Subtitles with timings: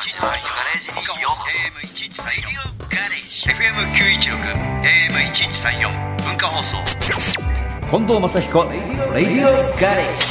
[0.00, 0.16] FM916
[4.80, 5.90] AM1134
[6.24, 6.78] 文化放送
[7.90, 10.24] 近藤正彦レディオガレージ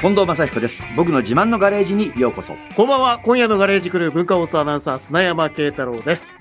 [0.00, 3.20] 近藤正彦です僕の自慢のガレージにようこそこんばんは。
[3.20, 6.32] 今夜のガレージクルー文化放送アナウンサー、砂山慶太郎です。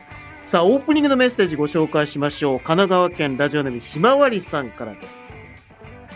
[0.46, 2.58] さあ、オープニングのメッセージご紹介しましょう。
[2.58, 5.49] 神奈川県ラジオネームひまわりさんからです。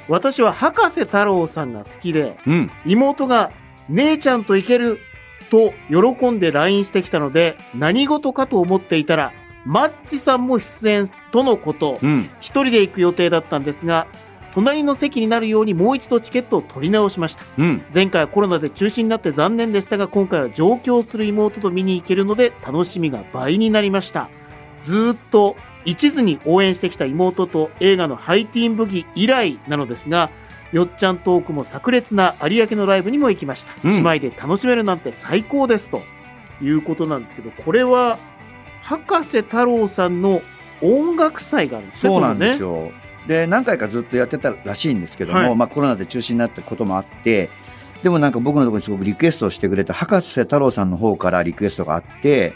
[0.07, 3.51] 私は博士太郎さんが好きで、うん妹が
[3.89, 4.99] 姉ちゃんと行ける
[5.49, 9.33] と喜んで LINE してきたので、何事かと思っていたら、
[9.65, 11.99] マッチさんも出演とのこと。
[12.01, 14.07] うん一人で行く予定だったんですが、
[14.53, 17.43] 隣の席になるようにもう一度チケットを取り直しました。
[17.57, 24.29] うん前回はコロナで中止になって残念でしたが今回は上京する妹と見に行けるので楽しみが倍になりました
[24.83, 25.55] ずーっと
[25.85, 30.29] 一途に応援してきた妹と映画のハイティーンブギ以来なのですが
[30.71, 33.91] よっちゃんトークも炸裂な有明のライブにも行きました、うん。
[33.93, 36.01] 姉妹で楽しめるなんて最高ですと
[36.61, 38.17] いうことなんですけどこれは
[38.81, 40.41] 博士太郎さんの
[40.81, 42.75] 音楽祭があるんですねそうなんですよ。
[42.75, 42.91] よ
[43.27, 45.55] で何回かずっとやってたらしいんですけども、はい。
[45.55, 47.49] まあ、コロナで中止になったこともあって
[48.01, 52.53] でもなんか僕のところにすごくリクエストをしてくれた博士太郎さんの方からリクエストがあって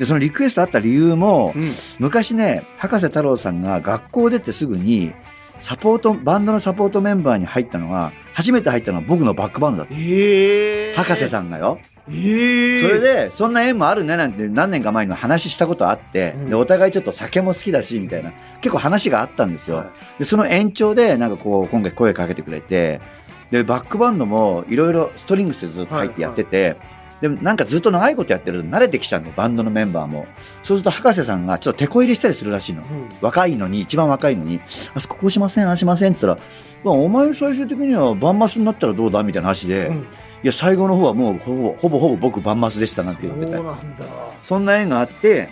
[0.00, 1.72] でそのリクエストあった理由も、うん。
[1.98, 5.12] 昔ね博士太郎さんが学校出てすぐに
[5.60, 11.78] サポートバンドのサポートメンバーに入ったのが初めて入ったのは僕のバックバンドだった、えー、博士さんがよ。
[12.08, 16.48] えー、それでそんな縁もあるねなんて何年か前にも話したことあって、うん。
[16.48, 19.88] でお互いちょっと酒も好きだしみたいな結構話があったんですよ、はい。
[20.20, 23.02] でその延長でなんかこう今回声かけてくれて
[23.50, 26.76] でバックバンドもいろいろストリングスでずっと入ってやってて、
[27.20, 30.26] でもなんかずっと長いことやってると慣れてきちゃうんだよバンドのメンバーも。
[30.62, 33.08] そうすると博士さんがちょっと手こ入れしたりするらしいの、うん。
[33.20, 34.60] 若いのに一番若いのに。
[34.94, 36.48] あそここうしませんああしませんって言ったら、
[36.82, 39.96] まあ、お前最終的にはバンマスになったらどうだみたいな話で、うん。
[40.42, 44.06] いや最後の方はもうほぼほぼほぼ僕バンマスでしたなんて言っててそうなんだ。
[44.42, 45.50] そんな縁があって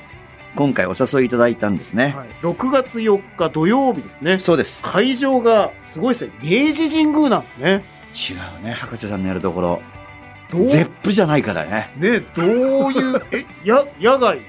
[0.55, 4.39] 今回お誘いいただいたんですね、はい、6月4日土曜日ですね。
[4.39, 4.83] そうです。
[4.83, 6.33] 会場がすごいですね。
[6.43, 7.85] 明治神宮なんですね。
[8.09, 9.83] 違うね博士さんのやるところ
[10.51, 11.91] ゼップじゃないからね。
[11.99, 14.41] ね、どういう、 え、や、野外？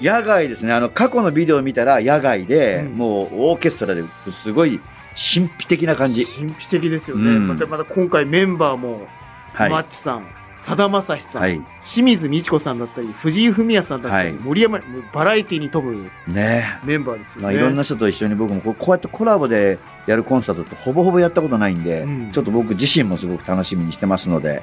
[0.00, 0.72] 野外ですね。
[0.72, 2.98] あの過去のビデオを見たら野外で、うん。
[2.98, 4.80] もうオーケストラですごい
[5.16, 6.26] 神秘的な感じ。
[6.26, 7.30] 神秘的ですよね。
[7.30, 7.48] うん。
[7.48, 9.08] また、また今回メンバーも、
[9.54, 10.26] はい、マッチさん、
[10.58, 11.62] さだまさしさん、はい。
[11.80, 14.38] 清水美智子さんだったり、藤井フミヤさんだったり、はい。
[14.42, 14.80] 森山、
[15.14, 16.78] バラエティに飛ぶね。
[16.84, 17.42] メンバーですよね。
[17.44, 22.30] まあ、いろんな人と一緒に僕もこうこうやってコラボでやるコンサートってほぼほぼやったことないんで、うん。
[22.30, 24.62] ちょっと僕自身もすごく楽しみにしてますので、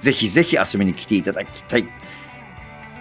[0.00, 1.88] ぜひぜひ遊びに来ていただきたい。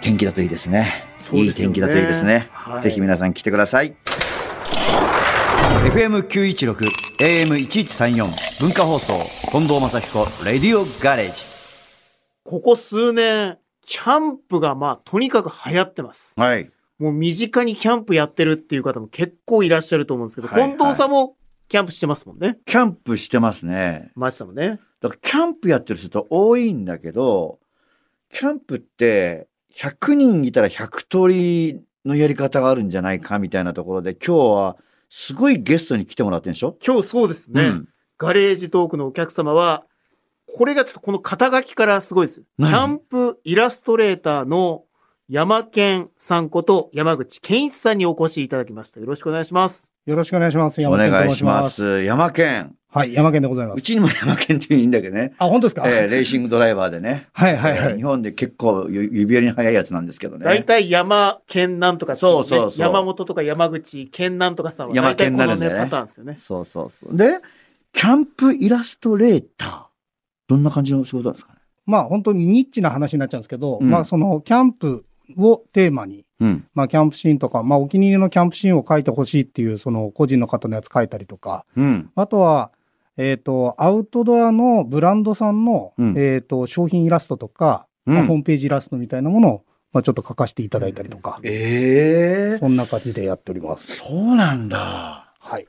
[0.02, 1.06] 天気だといいですね。
[1.18, 2.48] そうですよねいい天気だといいですね。
[2.52, 3.96] はいぜひ皆さん来てください。
[5.94, 6.76] FM916、
[7.20, 9.14] AM1134、文化放送、
[9.52, 11.34] 近藤正彦、レディオガレージ。
[12.44, 16.34] ここ数年、キャンプがまあ、とにかく流行ってます。
[16.38, 16.70] はい。
[17.00, 21.36] もう身近にキャンプやってるっていう方も結構いらっしゃると思うんですけど、はいはい近藤さんも
[21.70, 22.58] キャンプしてますもんね。
[22.66, 24.12] キャンプしてますね。
[24.16, 24.80] マジさんもね。
[25.02, 27.60] だからキャンプやってる人多いんだけど、
[28.34, 34.78] キャンプって100人いたら100通りのやり方があるんじゃないかみたいなところで、今日は
[35.10, 36.78] すごいゲストに来てもらってるんでしょ？
[36.86, 37.64] 今日そうですね。
[37.64, 37.88] うん
[38.20, 39.84] ガレージトークのお客様は、
[40.48, 42.46] これがちょっとこの肩書きからすごいですよ。
[42.58, 44.86] キ何ャンプイラストレーターの
[45.30, 49.00] 山健さんこと山口健一さんにお越しいただきました。
[49.00, 49.94] よろしくお願いします。
[50.08, 50.80] よろしくお願いします。
[50.80, 51.62] お山健と願いしま。
[51.62, 52.04] ますす。
[52.06, 52.77] 山県。
[52.90, 53.80] はい、山健でございます。
[53.80, 55.34] うちにも山県っていいんだけどね。
[55.38, 57.28] あ、本当ですか、えーレーシングドライバーでね。
[57.34, 57.80] はいはいはい。
[57.80, 60.46] えー日本で結構ゆ指折りに速いやつなんですけどね。
[60.46, 66.38] 大体山健なんとか、そうそうそう山本とか山口健なんとかさんは山大体このね、健になるんだよねパターンですよね。
[66.40, 67.16] そうそうそう。
[67.16, 67.40] で、
[67.94, 69.84] キャンプイラストレーター。
[70.48, 71.60] どんな感じの仕事なんですかね？
[71.86, 75.06] まあ本当にニッチな話になっちゃうんですけど、うんまあそのキャンプ
[75.36, 76.66] をテーマに、うん。
[76.74, 82.10] まあキャンプシーンとか、まあお気に入りのキャンプシーンを書いてほしいっていうその個人の方のやつ書いたりとか、うん。
[82.16, 82.72] あとは、
[83.18, 93.98] えっ、と、アウトドアのブランドさんの、うんえっ、と、商品イラストとか、うんまあ、ホームページイラストみたいなものを、まあちょっと書かせていただいたりとか、ええそんな感じでやっております。
[93.98, 95.34] そうなんだ。
[95.40, 95.68] はい。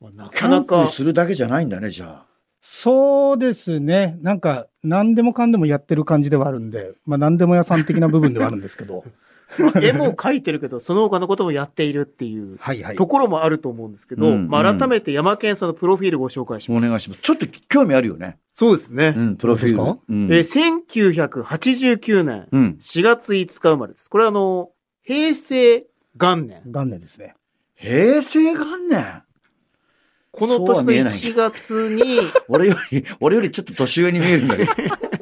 [0.00, 2.26] まあなかなかプ、するだけじゃないんだね、じゃあ。
[2.60, 4.18] そうですね。
[4.22, 9.04] なんか、何でもかんでもやってる感じではあるんで、まあ何でも屋さん的な部分ではあるんですけど。
[9.58, 12.58] まあ絵も描いてるけど、その他のこともやっているっていう。
[12.96, 16.88] ところもあると思うんですけど、うんまあ、うん改めて山健さんのプロフィールご紹介しおます。
[16.88, 17.22] 願いします。
[17.22, 18.38] ちょっと興味あるよね。
[18.52, 19.14] そうですね。
[19.16, 19.78] うん、プロフィール。
[19.78, 19.98] か？
[20.08, 20.82] うんえー
[21.44, 22.76] 1989年うん。
[22.80, 24.08] 4月5日生まれです。
[24.10, 24.70] これはあの、
[25.02, 25.86] 平成
[26.16, 26.62] 元年。
[26.66, 27.34] 元年ですね。
[27.76, 29.22] 平成元年？
[30.30, 34.72] この年の1月に、 俺より、俺よりちょっと年上に見えるんだけど。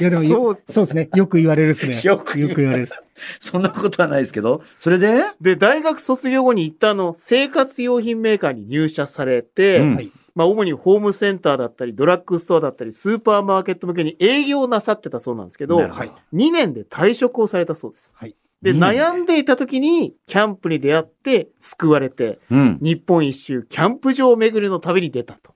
[0.00, 1.08] いやでもそそううそうですね。
[1.14, 2.00] よく言われるですね。
[2.04, 3.00] よくよく言われるっす。
[3.40, 4.62] そんなことはないですけど。
[4.78, 5.22] それで？
[5.40, 10.10] で、大学卒業後に一旦の生活用品メーカーに入社されて、うんはい。
[10.34, 18.12] まあ主にホームセンターだったり、ドラッグストアだったり、スーパーマーケット向けに営業をなさってたそうなんですけど、なるほど2年で退職をされたそうです。
[18.16, 22.78] はいで悩んでいた時に、キャンプに出会って、救われて、うん。
[22.80, 25.52] 日本一周、キャンプ場巡りの旅に出たと。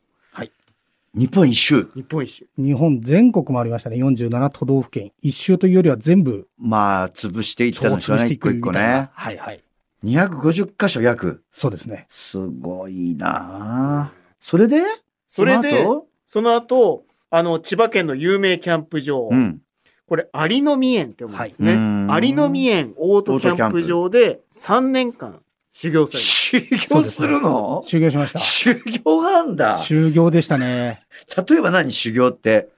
[1.12, 1.90] 日本一周。
[1.96, 2.48] 日本一周。
[2.56, 3.96] 日本全国もありましたね。
[3.96, 5.10] 47都道府県。
[5.22, 9.10] 一周というよりは全部、まあ、潰していったんでしょうね、潰してい一個一個くみたいなね。
[9.12, 9.62] はいはい。
[10.04, 11.42] 250箇所約。
[11.50, 12.06] そうですね。
[12.08, 14.82] すごいなあそれで？
[15.26, 16.06] それでの後？
[16.26, 19.60] その後、あの、千葉県の有名キャンプ場、うん。
[20.06, 21.74] これ、有の見園って思うんですね。
[22.08, 25.40] はい有の見園オートキャンプ場で3年間
[25.72, 26.06] 修行。
[26.06, 27.82] 修行するの？
[27.84, 28.38] 修行しました。
[28.38, 29.78] 修行なんだ。
[29.78, 31.02] 修行でしたね。
[31.48, 31.92] 例えば何？
[31.92, 32.68] 修行って。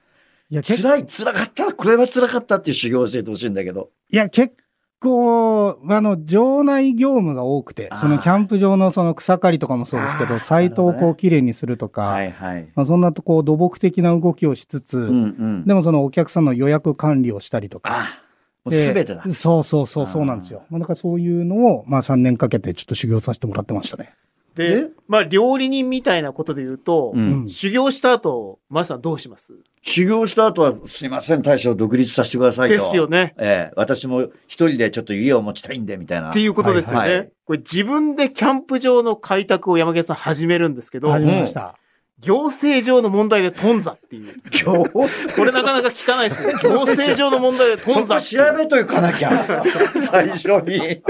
[0.49, 3.89] いや、結辛い、辛かった、これは辛かったっていう修行を教えてほしいんだけど。
[4.11, 4.53] いや、結
[4.99, 12.69] 構、あの、場内業務が多くてそのキャンプ場のその草刈りとかもそうですけど、サイトをこう綺麗にするとか、はいはい。
[12.75, 15.65] まあ、そんなとこう土木的な動きをしつつ、うんうん。
[15.65, 18.22] でもそのお客さんの予約管理をしたりとか。
[18.71, 19.23] すべてだ。
[19.31, 20.63] そうそうそう、そうなんですよ。
[20.69, 24.13] まあ、だからそういうのを、まあ3年かけてちょっと修行させてもらってましたね。
[24.55, 29.53] でで、まあ、料理人みたいなことで言うと、うん修行した後、マスさんどうします？
[29.81, 32.75] 修行した後は、すいません、大将独立させてくださいと。
[32.75, 33.33] ですよね。
[33.37, 36.29] ええ、私も一人でちょっと家を持ちたいんで、みたいな。
[36.29, 36.97] っていうことですよね。
[36.99, 41.75] はいはいこれ自分でキャンプ場の開拓を山毛さん始めるんですけど、始めました。
[42.19, 44.35] 行政上の問題で頓挫っていう。
[44.51, 46.51] 行政これなかなか聞かないですよ。
[46.57, 49.61] 行政上の問題で頓そこ挫っていう調べといかなきゃ。
[49.61, 51.03] 最初に。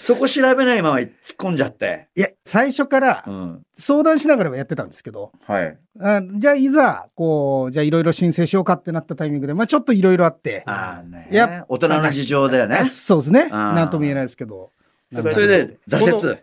[0.00, 2.08] そこ調べないまま突っ込んじゃって。
[2.16, 3.62] いや、最初からうん。
[3.76, 5.78] 相談しながらはやってたんですけど、はい。
[6.00, 11.28] あじゃあいざ、こう、じゃあいろいろ申請しようかってなったタイミングで、まあちょっといろいろあって、ああね。
[11.30, 12.88] いや大人の事情だよね。
[12.88, 13.50] そうですね。
[13.50, 14.72] なんとも言えないですけど。
[15.12, 16.38] それで挫こ折。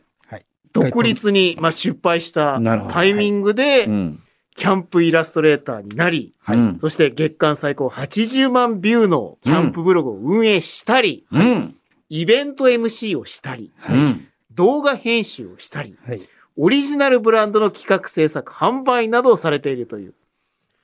[0.81, 4.21] 独立に、まあ、失敗したなるほどタイミングで、うん。
[4.55, 11.75] キャンプイラストレーターになり、はいうんそして月間最高80万ビューのキャンプブログを運営したり、うん。
[12.09, 14.27] イベント MC をしたり、うん。
[14.51, 16.21] 動画編集をしたり、はい。
[16.57, 20.13] オリジナルブランドの企画制作、販売などをされているという、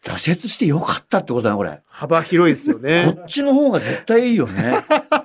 [0.04, 1.82] 挫折してよかったってことだな、これ。
[1.88, 3.18] 幅広いですよこね。
[3.22, 4.84] っちの方が絶対いいよね。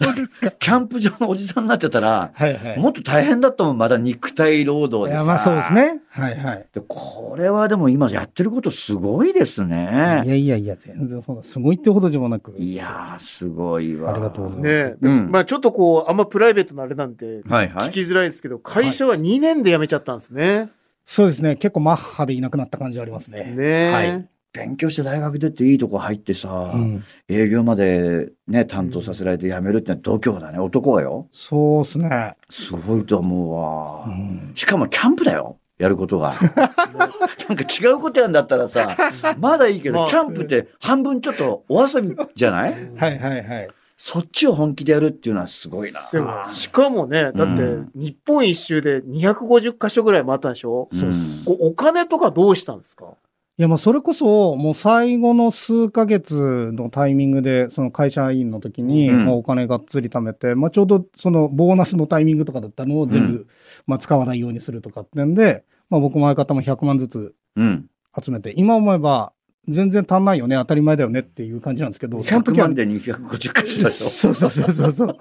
[0.00, 0.50] そうですか。
[0.58, 2.78] キャンプ場のおじさんになってたら、はいはい。
[2.78, 5.24] もっと大変だったもん、まだ肉体労いや、働でさ。
[5.24, 5.72] まあそうです。
[5.72, 6.00] ね。
[6.08, 6.66] はいはい。
[6.72, 10.22] でこれはでも今やってることすごいですいね。
[10.26, 11.42] やいやいや、全然そうだ。
[11.42, 12.54] すごいってほどでもなく。
[12.58, 14.12] いやー、すごいわ。
[14.12, 17.88] ありがとうございねうんまあちょっとこう、あんまプライベートなあれなんで、はいはい。
[17.88, 20.70] 聞きづらいですけど、会社は2年で辞めちゃったんですね。
[21.04, 21.56] そうですね。
[21.56, 23.52] 結構マッハでいなくなった感じありますね。
[23.56, 27.04] ねはい勉強して大学出ていいとこ入ってさ、うん。
[27.28, 30.58] 営業までね、担当させられて辞めるってのは度胸だね。
[30.58, 31.26] 男はよ。
[31.30, 32.36] そうですね。
[32.50, 34.04] すごいと思うわ。
[34.06, 35.58] うんしかもキャンプだよ。
[35.78, 36.32] やることが。
[37.48, 38.94] なんか違うことやんだったらさ、
[39.38, 42.72] まだいいけど、まあキャンプって半分ちょっとお遊びじゃない？
[42.96, 43.68] はいはいはい。
[43.96, 46.00] そっちを本気でやるっていうのはすごいな。
[46.52, 51.12] しかもね、だってうん、日本一周で250箇所ぐらい回ったんでしょ、うん
[51.46, 53.06] お金とかどうしたんですか？
[53.06, 53.08] い
[53.62, 63.46] や、もうそれこそ、もう最後の数ヶ月のタイミングで、その会社員の時に、うんまあお金がっつり貯めて、まあちょうどそのボーナスのタイミングとかだったのを全部、う
[63.86, 67.88] まあ使わないようにするとかってんで、まあ僕も相方も100万ずつうん。
[68.22, 69.32] 集めて、今思えば
[69.68, 73.90] 全然足んないよね、当たり前だよねっていう感じなんですけど、その100時は万で250箇所だよ。
[73.90, 75.16] そうそうそうそうそう。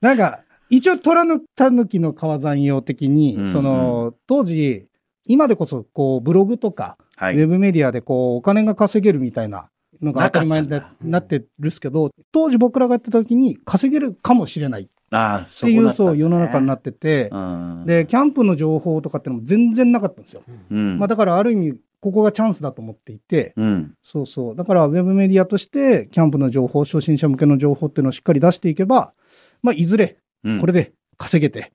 [0.00, 4.86] なんか、一応、虎の狸の川山用的に、うんうんその、当時、
[5.24, 7.36] 今でこそ、こう、ブログとか、はい。
[7.36, 9.68] ウェブメディアで、こう、お金が稼げるみたいな
[10.00, 20.42] のが当たり前でなかってるっすけど、当時僕らがやってた時に稼げるかもしれないっていう、そう、世の中になってて、うんで、キャンプの情報とかってのも全然なかったんですよ。
[20.70, 20.98] うん。
[20.98, 23.94] まあ、だから、ある意味、ここがチャンスだと思っていて、うん。
[24.02, 24.56] そうそう。
[24.56, 29.12] だから、ウェブメディアとして、キャンプの情報、初心者向けの情報っていうのをしっかり出していけば、
[29.62, 31.74] まあ、いずれ、うんこれで稼げて、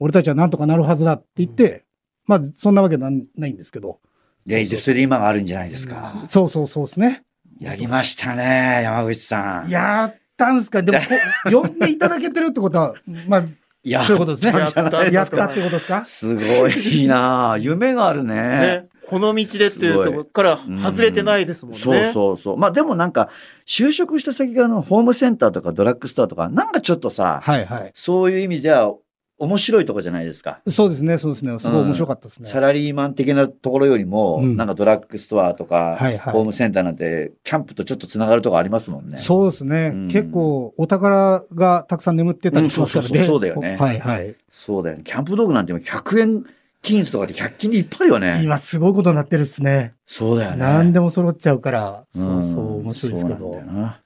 [0.00, 1.84] 俺たちはなんとかなるはずだって言って、
[2.24, 4.00] まあ、そんなわけないんですけど。
[4.48, 6.24] で、それで今があるんじゃないですか。
[6.26, 7.22] そうそうそうですね。
[7.60, 9.68] やりましたね、山口さん。
[9.68, 11.04] やったんすかでも、こ
[11.62, 12.94] 呼んでいただけてるってことは、
[13.28, 13.44] まあ、
[13.84, 14.58] いやそういうことですね。
[14.58, 16.04] やったんですかやったってことですか？
[16.04, 18.34] すごいな 夢があるね。
[18.34, 18.84] ね。
[19.08, 21.78] この道でっていうところから外れてないですもんね。
[21.78, 22.56] そうそうそう。
[22.58, 23.30] まあでもなんか、
[23.66, 27.90] 就職した先があのホームセンターとかドラッグストアとか、なんかちょっとさ、はいはい。
[27.94, 28.90] そういう意味じゃ、
[29.38, 30.60] 面白いとこじゃないですか。
[30.68, 31.56] そうですね、そうですね。
[31.60, 32.48] すごい面白かったですね。
[32.48, 39.18] サラリーマン的なところよりも、うんなんかドラッグストアとか、はいはいホームセンターなんて、キャンプとちょっとつながるとこありますもんね。
[39.18, 43.18] そうですね、うん結構お宝がたくさん眠ってたりしますからね。
[43.20, 44.34] うんそうそうそうそうだよねはいはい。
[44.50, 45.02] そうだよね。
[45.04, 46.44] キャンプ道具なんて今100円
[46.82, 48.40] 均一とかで100均でいっぱいあるよね。
[48.42, 49.94] 今すごいことになってるっすね。
[50.06, 50.56] そうだよね。
[50.58, 52.04] 何でも揃っちゃうから。
[52.14, 53.66] うそうんそう、面白いですけどそうなん。
[53.66, 54.00] だよな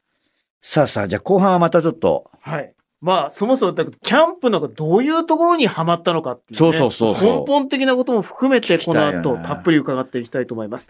[0.61, 2.73] さあさあ、じゃあ後半はまたちょっと、はい。
[3.03, 6.69] まあ、そもそも、キャンプのがどういうところにハマったのかっていう、ね。
[6.69, 10.89] そうそうそうそう根本的なことも含めて、この後、たっぷり伺っていきたいと思います。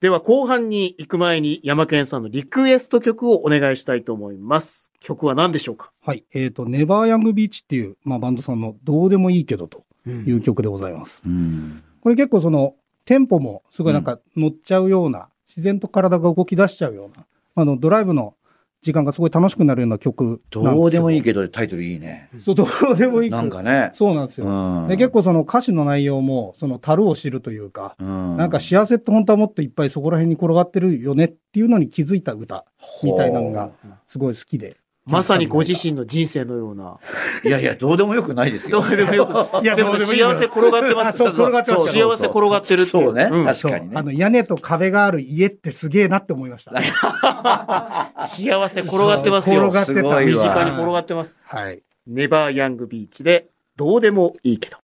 [0.00, 4.92] では、後半に行く前に、山健さんのリクエスト曲をお願いしたいと思います。
[5.00, 5.90] 曲は何でしょうか？
[6.00, 6.24] はい。
[6.32, 11.22] えっ、と、ネバーヤングビーチっていう、まあ、バンドさんのどうでもいいけどとういう曲でございます。
[11.26, 11.82] うん。
[12.00, 18.34] これ結構その、テンポもすごいなんか乗っちゃうような、自然と体が動き出しちゃうような、あの、ドライブの
[18.82, 20.62] 時間がすごい楽しくなるような曲ど。
[20.62, 21.24] どうでもいいど。
[21.24, 22.30] けどタイトルいいね。
[22.40, 23.90] そう、どうでもいいなんかね。
[23.92, 24.84] そうなんですうよ。
[24.84, 24.88] ん。
[24.88, 32.64] で結構その歌詞の内容も、その樽を知るというか、うん、なんか幸せって本当はもっといっぱいそこら辺に転がってるよねっていうのに気づいた歌
[33.02, 33.72] みたいなのが
[34.06, 34.76] すごい好きで。
[35.08, 36.98] まさにご自身の人生のような。
[37.42, 38.82] いやいや、どうでもよくないですよ。
[38.82, 39.64] どうでもよく。
[39.64, 41.08] いや、でも幸せ転がってます。
[41.08, 43.04] あそう転がってます幸せ転がってるっていう。
[43.04, 46.72] そうねん確かにねあの屋根と壁がある家ってすげえなって思いました。
[48.26, 49.68] 幸せ転がってますよ。
[49.68, 50.20] 転がってた。
[50.20, 51.44] 身近に転がってます。
[51.48, 51.82] はい。
[52.06, 54.78] ネバーヤングビーチで、どうでもいいけど。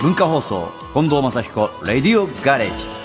[0.00, 3.01] 文化放送、近藤正彦、レディオガレージ。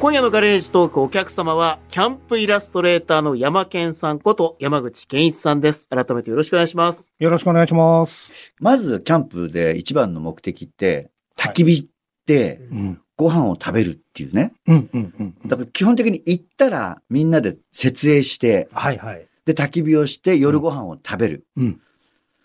[0.00, 5.86] 今夜のガレージトークお客様は、キャンプイラストレーターの山健さんこと山口健一さんです。
[5.88, 7.12] 改めてよろしくお願いします。
[7.18, 8.32] よろしくお願いします。
[8.60, 11.90] まず、キャンプで一番の目的って、焚き火
[12.24, 13.00] でうん。
[13.18, 14.54] ご飯を食べるっていうね。
[14.66, 15.48] うんうんうんうん。
[15.50, 19.26] だから基本的に行ったらみんなで設営して、はいはい。
[19.44, 21.44] で、焚き火をして夜ご飯を食べる。
[21.58, 21.80] うん。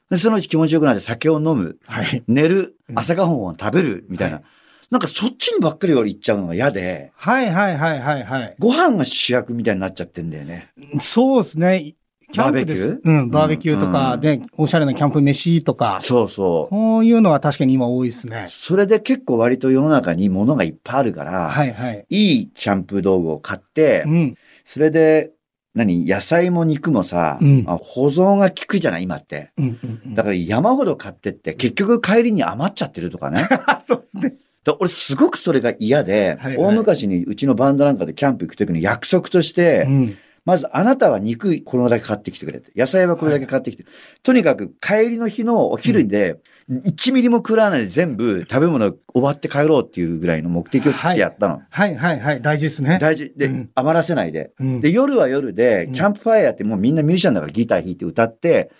[0.10, 1.78] で、そのうち気持ちよくなって酒を飲む。
[1.86, 2.22] はい。
[2.28, 2.92] 寝るう。
[2.92, 4.06] ん朝ごはんを食べる。
[4.10, 4.36] みたいな。
[4.36, 4.46] はい
[4.92, 8.56] なんかそっちにばっかり俺行っちゃうのが嫌で、はいはいはいはいはい。
[8.60, 10.70] ご飯が主役みたいになっちゃってんだよね。
[11.02, 11.96] そうですね。
[12.32, 13.02] キャンプですバーベキュー？
[13.04, 16.70] うん、バーベキューとかうんで、おしゃれなキャンプ飯とか、そうそう。
[16.70, 18.48] こういうのは確かに今多いですね。
[18.50, 22.06] それで結構割と世の中に物がいっぱいあるから、はいはい。
[22.10, 24.36] いいキャンプ道具を買って、うん。
[24.64, 25.32] それで、
[25.76, 29.52] 何野菜も肉もさ、うんあ保存が効くじゃない今って。
[29.58, 30.16] うんうんうん。
[30.16, 33.48] だから山ほど買ってって、結局帰りに余っちゃってるとかね。
[33.50, 34.36] ら、 そうですね。
[34.66, 40.18] だ俺すごくそれが嫌で、はいはい大昔にうちのバンドなんかでキャンプ行くときの約束として、うん。
[40.44, 43.86] まずあなたは肉これだけ買ってきてくれて、野菜はこれだけ買ってきて、
[44.22, 46.38] とにかく帰りの日のお昼で、
[46.70, 51.62] 1ミリも食らわないで全部食べ物終わって帰ろうっていうぐらいの目的を作ってやったの。
[51.68, 52.42] はいはいはい。
[52.44, 53.00] 大事ですね。
[53.02, 53.34] 大事。
[53.36, 54.52] で、うん余らせないで。
[54.60, 58.72] うんで、夜は夜でう、んキャンプファイヤーってもうみんなミュージシャンだからギター弾いて歌って、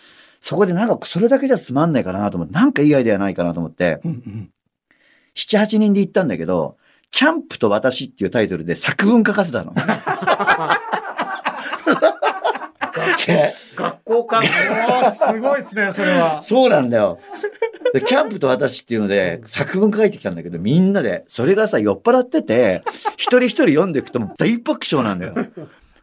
[0.42, 4.50] そこでなんかそれだけじゃつまんないかなと思って、なんかいいアイデアないかなと思って、うんうん。
[5.36, 6.78] 7、8人で行ったんだけど、
[7.12, 9.74] キャンプと私っていうタイトルで作文書かせたの。
[13.76, 14.42] 学校か。
[14.44, 16.42] すごいですね、それは。
[16.42, 17.20] そうなんだよ。
[17.94, 21.24] でキャンプと私っていうので作文書いてきたんだけど、みんなで。
[21.28, 22.84] それがさ、酔っ払ってて、
[23.16, 25.34] 一人一人読んでいくと大爆笑なんだよ。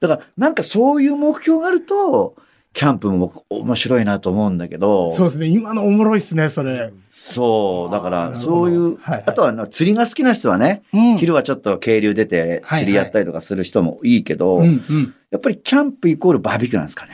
[0.01, 2.37] だから、なんかそういう目標があると、
[2.73, 5.47] キャンプも面白いなと思うんだけど、そうですね。
[5.47, 6.93] 今のおもろいっすね、それ。
[7.11, 15.15] そう、だから、そういう、はいはいあとはな釣りが好きな人はね、うん昼はちょっと渓流出て釣りやったりとかする人もいいけど、うんうん。
[15.31, 17.13] やっぱりキャンプイコールバーベキューなんですかね。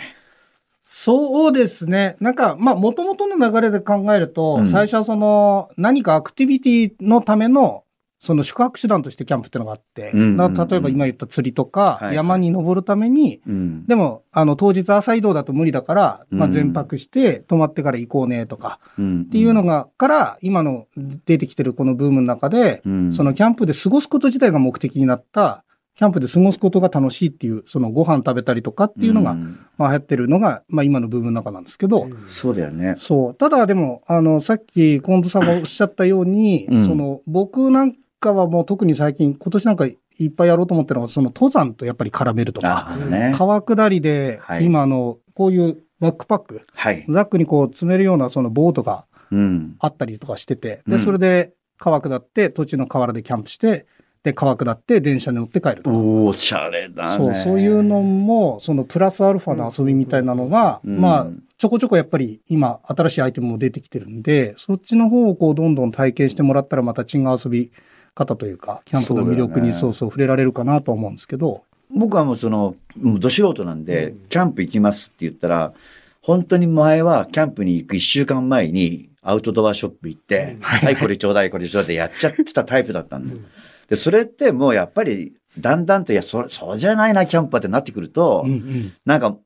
[0.88, 2.16] そうですね。
[2.20, 7.84] なんか、まあ、もともとの流れで考えると、うん最初はその、何かアクティビティのための、
[8.20, 13.86] その宿泊手段としてキャンプっていうのがあって、うんうんうん例えば今言った釣りとか、はい山に登るために、うん。
[13.86, 16.52] でも、あの、当日朝移動だと無理だから、まあ、うん。
[16.52, 25.64] 全泊して、泊まってから行こうね、とか、うん、っていうのが、から、今の出てきてるこのブームの中で、うん、そのキャンプで過ごすこと自体が目的になった、
[25.98, 29.58] キャンプで過ごすことが楽しいっていう、そのご飯食べたりとかっていうのが、ん。
[29.76, 32.94] まあ流行ってるのが、まあ今のブームの中なんですけど、そうだよね。
[32.98, 33.34] そう。
[33.34, 36.86] ただでも、あの、さっき近藤さんがおっしゃったように、うん。
[36.86, 39.96] その、僕なんかはもう特に最近、今年なんかい
[40.26, 43.32] っぱいやろうと思ってるのは、その登山とやっぱり絡めるとか、ね。
[43.36, 47.06] 川下りで、はい今あの、こういうバックパック、はい。
[47.08, 49.76] ザックにこう詰めるようなそのボートがうん。
[49.78, 53.86] あったりとかしてて、で、うんそれで川下って、途中の河原でキャンプして、
[54.24, 55.90] で、川下って電車に乗って帰ると。
[55.90, 57.24] おおしゃれだね。
[57.24, 67.70] そう、そういうのも、そのプラスアルファの遊びみたいなのが、うんまあ、ちょこちょこやっぱり今、新しいアイテムも出てきてるんで、そっちの方をこう、どんどん体験してもらったらまた違う遊び
[68.18, 75.72] 方というか、キャンプの魅力にそううそう触れられるかなと思うんですけど、僕はもうその、ど素人なんで、キャンプ行きますって言ったら、
[76.20, 83.34] 本当に前はキャンプに行く一週間前にアウトドアショップ行って、はい、これちょうだい、これちょうだいやっちゃってたタイプだったんだ。
[83.34, 83.40] よ。
[83.88, 88.92] で、それってもうやっぱり、だんだんと、いや、そ、そうじゃないな、キャンプはってなってくると、うんうん。
[89.06, 89.36] なんか、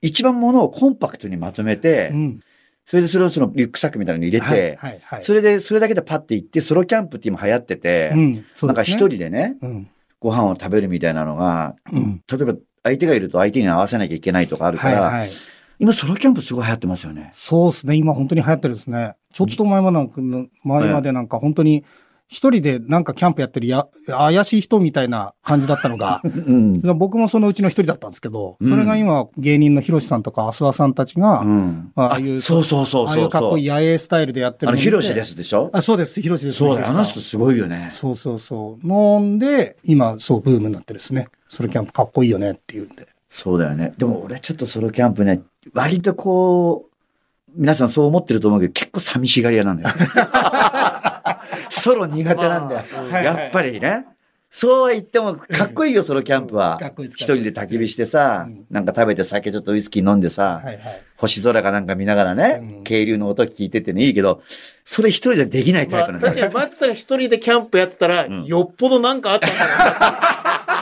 [0.00, 2.40] 一番ものをコンパクトにまとめて、うん
[2.88, 9.90] それでそれをそのリュックサックみたいなのに入れて、はいはいはいそれで、それだけでパッて行って、ソロキャンプって今流行ってて、うんねなんか一人でね、うん
[10.20, 12.54] ご飯を食べるみたいなのが、うん例えば
[12.84, 15.30] 相手がいると相手に合わせなきゃいけないとかあるから、はいはい
[15.80, 17.30] 今ソロキャンプすごい流行ってますよね。
[17.34, 17.94] そうですね。
[17.94, 19.14] 今本当に流行ってるですね。
[19.32, 20.20] ちょっと前までなんか、
[20.64, 21.84] 前までなんか本当に
[22.30, 26.82] 一人でなんかキャンプやってるや、怪しい人みたいな感じだったのが、 うん。
[26.98, 31.90] 僕もそのうちの一人だったんですけど、うんそれが今芸人のヒロシさんとかアスワさんたちが、うん。
[31.96, 33.68] ああいうそうそうそうああいそううそうかっこいい。
[33.68, 35.70] 野営スタイルでやってるあの、ヒロシですでしょ？
[35.72, 36.20] あ、そうです。
[36.20, 36.58] ヒロシです。
[36.58, 37.88] そうあの人すごいよね。
[37.92, 38.86] そうそうそう。
[38.86, 41.28] なんで、今、そう、ブームになってですね。
[41.48, 43.06] ソロキャンプかっこいいよねっていうんで。
[43.30, 43.94] そうだよね。
[43.96, 45.40] でも俺ちょっとソロキャンプね、
[45.72, 46.88] 割とこう、
[47.56, 49.94] 皆さんそう思ってると思うけど、結構寂しがり屋なんだよ。
[51.70, 52.84] ソロ苦手なんだよ。
[53.10, 54.06] まあやっぱりね。
[54.50, 60.62] そうは言っても、かっこいいよ、ソロキャンプは一か人で焚き火してさうん、なんか食べて酒ちょっとウイスキー飲んでさ。
[61.18, 64.42] 星空かなんか見ながらね、うん渓流の音聞いててね、いいけど、
[64.84, 66.32] それ一人じゃできないタイまあ、プなんだよ。
[66.32, 70.37] 確かに、マッチさんが一人でキャンプやってたら、んよっぽどなんかあったんだ。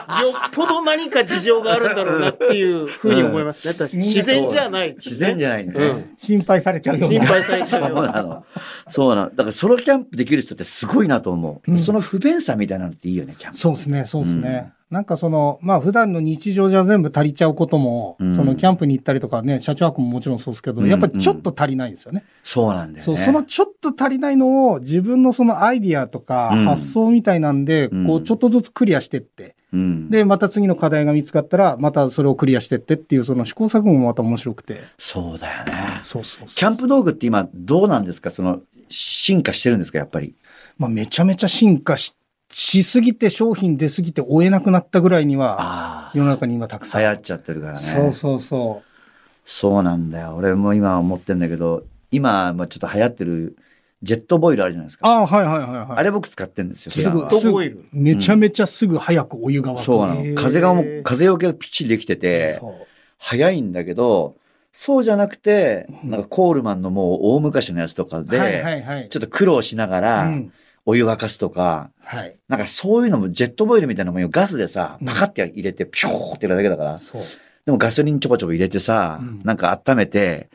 [0.22, 3.74] よっぽど何か事情があるんだろうなっていうふうに思いますね。
[3.74, 5.72] 確かに自然じゃないね、自然じゃないね。
[5.74, 7.18] うん心配されちゃうような。
[7.18, 8.12] 心配されちそうゃうような。
[8.12, 8.44] なの。
[8.88, 9.30] そうなの。
[9.30, 11.70] だからソロキャンプできる人ってすごいなと思う。
[11.70, 13.58] うんその不便さみたいなのっていいよね、キャンプ。
[13.58, 14.72] そうですね、そうですね。
[14.90, 22.24] なんかその、まあ普段の日常じゃ全部足りちゃうことも、うんそのキャンプに行ったりとかね、車中泊ももちろんそうですけど、うんやっぱりちょっと足りないんですよね。
[22.44, 23.02] そうなんだよね。
[23.02, 34.80] そう、そのちょっと足りないのを自分のそのアイディアとかうん発想みたいなんで、うんこうちょっとずつクリアしてって、うん、で、また次の課題が見つかったら、またそれをクリアしてってっていう、その試行錯誤もまた面白くて。
[34.98, 35.72] そうだよね。
[36.02, 38.30] そうそうキャンプ道具って今どうなんですか？
[38.30, 39.98] その、進化してるんですか？
[39.98, 40.34] やっぱり。
[40.78, 42.14] まあめちゃめちゃ進化し、
[42.48, 46.86] しすぎて商品出すぎて追えなくなったぐらいには、あ世の中に今たくあ。
[46.86, 47.00] さん。
[47.02, 47.78] 流行っちゃってるからね。
[47.80, 48.88] そうそうそう。
[49.44, 50.36] そうなんだよ。
[50.36, 53.56] 俺も今思ってんだけど、今、まあちょっと流行ってる
[54.02, 55.08] ジェットボイルあるじゃないですか。
[55.08, 55.98] ああ、はいはいはいはい。
[55.98, 56.92] あれ僕使ってんですよ。
[56.92, 59.82] すぐ普段は、ジェットボイルめちゃめちゃすぐ早くお湯が沸く。
[59.82, 60.34] そうなの。
[60.34, 62.60] 風がもう、風よけがぴっちりできてて、
[63.18, 64.36] 早いんだけど、
[64.72, 69.08] そうじゃなくて、なんかコールマンのもう大昔のやつとかで、はいはいはい。
[69.08, 70.52] ちょっと苦労しながら、うん
[70.88, 72.36] お湯沸かすとか、はい。
[72.46, 77.22] なんかそういうのもジェットボイルみたいなのもガスでさ、うんパカって入れて、ピショーってやるだけだから、そう。
[77.64, 80.48] でもガソリンちょこちょこ入れてさ、うんなんか温めて、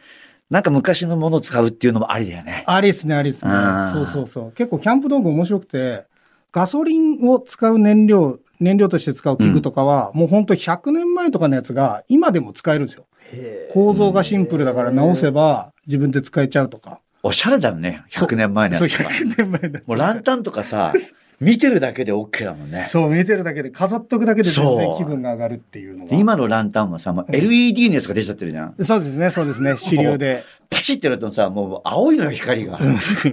[0.52, 2.66] なんか昔のものを使うっていうのもありだよね。
[2.68, 3.52] ありですね、ありですね
[3.94, 4.52] そうそうそう。
[4.52, 6.04] 結構キャンプ道具面白くて、
[6.52, 13.06] ガソリンを使う燃料、燃料として使う器具とかは、もう本当100年前とかのやつが今でも使えるんですよ。
[13.74, 17.00] 構造がシンプルだから直せば自分で使えちゃうとか。
[17.24, 18.04] おしゃれだよね。
[18.12, 19.10] 100年前のそう、やつとか。
[19.10, 19.80] 100年前だ。
[19.86, 20.94] もうランタンとかさ、
[21.40, 22.86] 見てるだけで OK だもんね。
[22.88, 26.12] そう、見てるだけで、飾っとくだけで全そう然気分が上がるっていうのが。
[26.12, 28.76] で今のランタンはさ、もう LED のやつが出ちゃってるじゃん。
[28.80, 30.44] そうですね、そうですね、主流で。
[30.70, 32.80] パチってやるとさ、もう青いのよ、光が。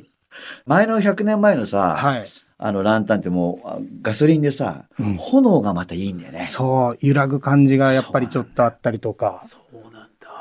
[0.67, 2.29] 前の100年前のさ、はい。
[2.61, 6.47] あのランタンってもうあガソリンでさ、うん炎がまたいいんだよね。
[6.49, 9.39] そう、揺らぐ感じがやっぱりちょっとあったりとか。
[9.43, 9.78] そう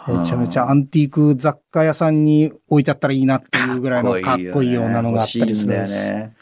[0.07, 5.63] めちゃめちゃアンティーク雑貨屋さんに置いてあったらいいなっていうぐらいの かっこいいようなのがあったりするんです。
[5.63, 6.33] いんだよね。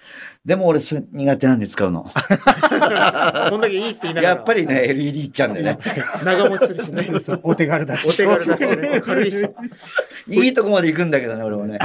[0.45, 2.03] でも俺それ苦手なんで使うの。
[3.49, 4.35] こんだけいいって言いながら。
[4.35, 5.79] やっぱりね、LED いっちゃうんだよね。
[6.23, 7.09] 長持ちするしね。
[7.41, 8.07] お手軽だし。
[8.07, 9.01] お手軽だしね。
[9.01, 9.37] 軽いし。
[10.29, 11.79] いいとこまで行くんだけどね、俺もね。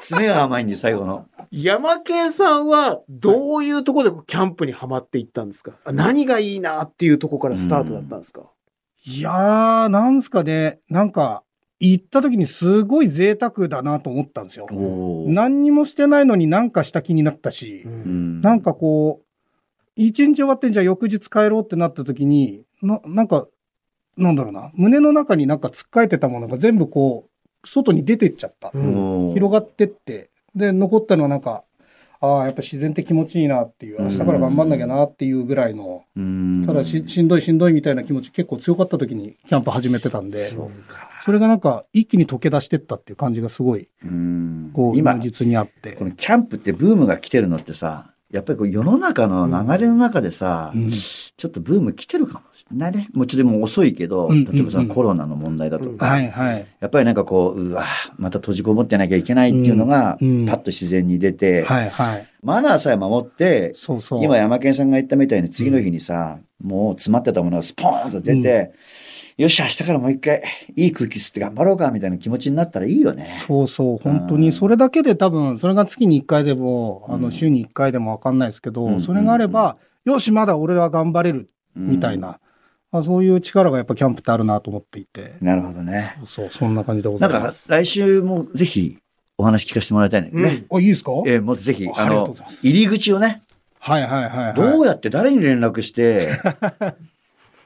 [0.00, 1.26] 爪が甘いんで、最後の。
[1.50, 5.72] 山系さんは、どういうところでキャンプにはまっていったんですか？
[5.84, 8.42] あ何がいいなっていうところからスタートだったんですか？
[9.04, 11.42] いやー、なんすかね、なんか、
[11.80, 14.68] 行った時にすごい贅沢だなと思ったんですよ。
[15.26, 18.40] 何にもしてないのになんかした気になったし、うん。
[18.40, 19.26] なんかこう、
[19.96, 23.48] 一日終わってんじゃあ翌日帰ろうってなった時に、な、なんか、
[24.16, 28.70] なんだろうな、胸の中になんかつっかえてたものが全部こう、外に出てっちゃった。
[28.70, 31.64] 広がってって、で、残ったのはなんか、
[32.22, 36.64] ああ、やっぱ自然って気持ちいいなっていう、明日から頑張んなきゃなっていうぐらいの、うん。
[36.64, 40.52] ただししんどいしんどいみたいな気持ち結構強かった時にキャンプ始めてたんで、
[41.24, 44.70] それがなんか一気に溶け出してったっていう感じがすごい、うん。
[44.72, 45.92] こう、今今、実にあって。
[45.92, 46.04] こ。
[46.04, 50.90] のキャンプってブームが来てるのってさ、やっぱりこう世の中の流れの中でさ、うん。
[50.90, 53.08] ちょっとブーム来てるかもないね。
[53.12, 56.66] もうちょっとでも遅いけど、うん例えばそうんのコロナの問題だとか、はいはい。
[56.80, 57.84] やっぱりなんかこう、うわ、
[58.16, 62.28] また閉じこもってなきゃいけないっていうのが、うんうんパッと自然に出て、はいはい。
[62.42, 64.24] マナーさえ守って、そうそう。
[64.24, 68.72] 今山健さんが言ったみたいに次の日にさ、もう詰まってたものがスポーンと出て、
[69.36, 70.42] よし、明日からもう一回
[70.76, 73.28] いい空気吸って頑張ろうかみたいな気持ちになったらいいよね。
[73.46, 82.40] そうそう、本当に、それだけで多分、それが月に1回でも、あの、うん週に1回でもわかんないですけど、うんそれがあれば、よし、まだ俺は頑張れる、みたいな、
[82.92, 86.16] まあ、そういう力がやっぱキャンプってあるなと思っていて、なるほどね。
[86.26, 87.64] そう、そんな感じでごなんかざいます。
[87.68, 88.98] 来週もぜひ
[89.38, 90.66] お話聞かせてもらいたいんだけどね。
[90.70, 91.10] あ、いいですか？
[91.26, 93.42] えーもうぜひ、あの入り口をね、
[93.78, 94.54] はいはいはい、はい。
[94.54, 96.38] どうやって誰に連絡して、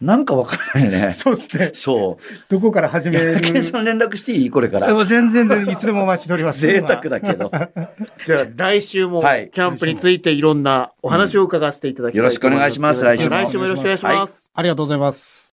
[0.00, 1.12] なんかわからないね。
[1.16, 1.70] そうですね。
[1.74, 2.18] そ
[2.50, 3.12] どこから始う。
[3.12, 3.32] める？
[3.32, 4.50] 山健さん連絡していい？
[4.50, 4.87] これから。
[4.88, 6.61] でも全然いつでもお待ちしております。
[6.61, 7.50] 贅沢だけど。
[8.24, 12.30] じゃあ来週もキはいャンプについていろんなお話を伺わせていただきたいと思います。
[12.30, 14.50] よろしくお願いします来週も来週もよろしくお願いします。
[14.54, 15.46] ありがとうございます。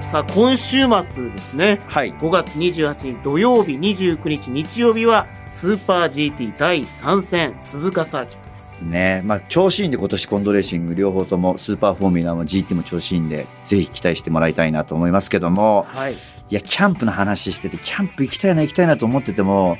[0.00, 1.80] さあ、今週末ですね。
[1.86, 2.12] はい。
[2.14, 8.84] 5月28日土曜日、29日日曜日は、スーパー GT 第3戦、鈴鹿サーキットです。
[8.84, 16.14] ねまあ、調子いいんで今年コンドレーシング両方ともスーパーフォーミュラも GT も調子いいんで、ぜひ期待してもらいたいなと思いますけども、はい。
[16.14, 16.16] い
[16.50, 19.76] や、キャンプの話してて、キャンプ行きたいな行きたいなと思ってても、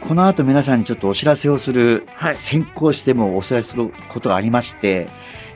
[0.00, 5.06] この後皆さんにちょっとお知らせをする、はい先行してもお知らせすることがありまして、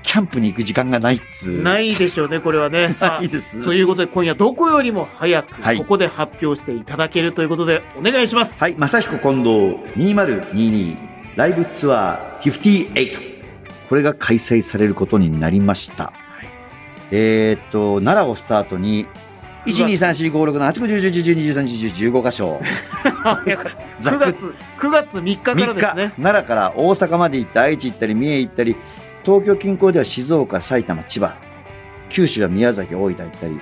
[0.04, 1.62] キャンプに行く時間がないっつう。
[1.62, 2.92] ないでしょうね、これはね。
[2.92, 3.58] さ ないです。
[3.60, 8.60] あ、ということで今夜どこよりも早く、はいここで発表していただけるということで、お願いします。
[8.60, 9.48] はい、正彦近藤
[9.96, 10.96] 2022
[11.36, 13.34] ライブツアー58。
[13.88, 16.12] これが開催されることになりました。
[17.10, 19.06] えーっと、奈良をスタートに、
[19.66, 22.60] 1、2、3、4、5、6、7、8、9、10、11、12、13、14、15箇所。
[23.02, 26.12] 早かった9月、 9月3日から3日、ですね。
[26.20, 28.76] 奈良から大阪まで行って、愛知行ったり、三重行ったり、
[29.24, 31.36] 東京近郊では静岡、埼玉、千葉、
[32.10, 33.58] 九州は宮崎、大分行ったり、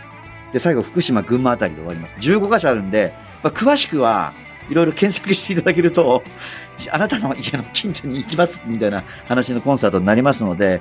[0.52, 2.14] で、最後、福島、群馬あたりで終わります。
[2.18, 4.32] 15箇所あるんで、まあ、詳しくは
[4.68, 6.22] いろいろ検索していただけると、
[6.90, 10.80] あなたの家の近所に行きますみたいな話のコンサートになりますので、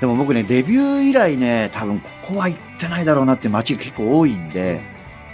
[0.00, 4.80] でも僕ね、デビュー以来ね、多分ここは行ってないだろうなって街が結構多いんで、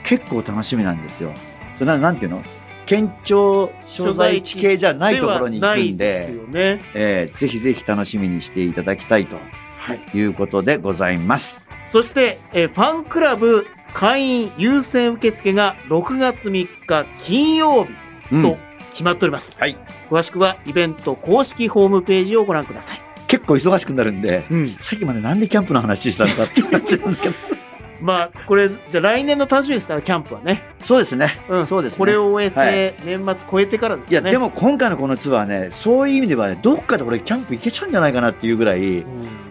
[0.05, 1.33] 結構楽しみなんですよ。
[1.79, 2.43] それななんていうの？
[2.93, 6.83] 県庁所在地系じゃないところに行くんでで、ね。
[6.95, 9.37] えーぜひぜひ楽しみにしていただきたいと
[9.79, 10.01] はい。
[10.15, 11.67] いうことでございます。
[11.89, 17.91] そして、えーファンクラブ会員優先受付が6月3日金曜日
[18.33, 18.59] うんと
[18.91, 19.59] 決まっております。
[19.59, 19.77] はい。
[20.11, 23.01] 詳しくはイベント公式ホームページをご覧ください。
[23.27, 24.77] 結構忙しくなるんで、うん。
[24.83, 27.62] さっきまでなんでキャンプの話したのかって話なんだけど。
[28.03, 30.65] まあ、これ、じゃあ来年の楽しみですから、キャンプはね。
[30.83, 31.39] そうですね。
[31.49, 31.67] うん。
[31.67, 31.99] そうですね。
[31.99, 34.21] これを終えて、はい年末超えてからですいや。
[34.21, 39.07] でも今回のこのツアーね、そういう意味ではね、どっかで俺キャンプ行けちゃうんじゃないかなっていうぐらい、うん、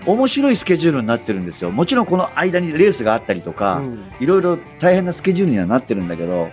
[0.06, 1.72] 面白いスケジュールになってるんですよ。
[1.72, 6.50] もちろんこの間にレースがあったりとか、うんいろいろ大変なスケジュールにはなってるんだけど、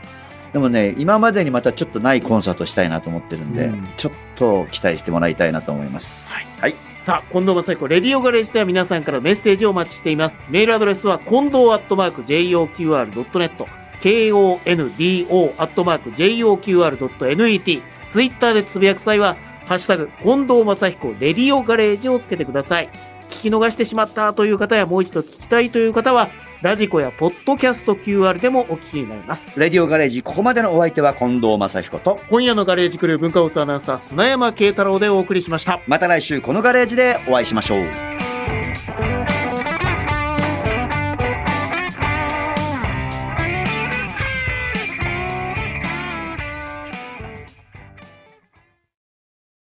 [0.53, 6.33] でもね、今までにまたちょっとないコンサートしたいなと思ってるんで、うんちょっと期待してもらいたいなと思います。
[6.33, 6.47] はい。
[6.61, 6.75] はい。
[7.01, 10.49] さあ、近藤正彦、レディオガレージでは皆さんからメッセージをお待ちしています。
[10.51, 13.67] メールアドレスは、近藤アットマーク JOQR.net、
[14.01, 22.89] KONDO アットマーク JOQR.net、ツイッターでつぶやく際は、ハッシュタグ、近藤正彦、レディオガレージをつけてください。
[23.31, 26.29] 聞き逃してしまったという方や、もう一度聞きたいという方は、
[26.61, 29.61] ラジコやポッドキャスト QR でもお聞きになります。
[29.61, 35.81] レディオガレージ、ここまでのお相手は近藤正彦と、今夜のガレージクルー文化放送アナウンサー、砂山慶太郎でお送りしました。
[35.87, 37.85] また来週このガレージでお会いしましょう。